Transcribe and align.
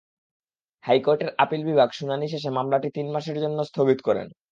হাইকোর্টের 0.85 1.29
আপিল 1.37 1.61
বিভাগ 1.65 1.89
শুনানি 1.91 2.25
শেষে 2.27 2.49
মামলাটি 2.49 2.87
তিন 2.95 3.07
মাসের 3.11 3.37
জন্য 3.39 3.57
স্থগিত 3.63 3.99
করেন। 4.07 4.27